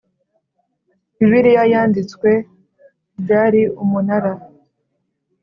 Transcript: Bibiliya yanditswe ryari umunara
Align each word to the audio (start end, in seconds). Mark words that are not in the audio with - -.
Bibiliya 1.17 1.63
yanditswe 1.73 2.29
ryari 3.19 3.61
umunara 3.83 4.33